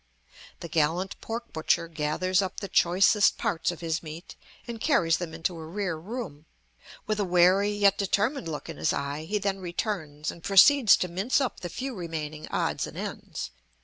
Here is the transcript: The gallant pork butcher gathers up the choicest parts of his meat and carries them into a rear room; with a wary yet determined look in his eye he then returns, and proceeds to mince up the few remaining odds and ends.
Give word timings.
The 0.61 0.67
gallant 0.67 1.15
pork 1.21 1.53
butcher 1.53 1.87
gathers 1.87 2.41
up 2.41 2.59
the 2.59 2.67
choicest 2.67 3.37
parts 3.37 3.69
of 3.69 3.81
his 3.81 4.01
meat 4.01 4.35
and 4.67 4.81
carries 4.81 5.17
them 5.17 5.31
into 5.31 5.55
a 5.59 5.67
rear 5.67 5.95
room; 5.95 6.47
with 7.05 7.19
a 7.19 7.23
wary 7.23 7.69
yet 7.69 7.99
determined 7.99 8.47
look 8.47 8.67
in 8.67 8.77
his 8.77 8.93
eye 8.93 9.25
he 9.25 9.37
then 9.37 9.59
returns, 9.59 10.31
and 10.31 10.41
proceeds 10.43 10.97
to 10.97 11.07
mince 11.07 11.39
up 11.39 11.59
the 11.59 11.69
few 11.69 11.93
remaining 11.93 12.47
odds 12.47 12.87
and 12.87 12.97
ends. 12.97 13.51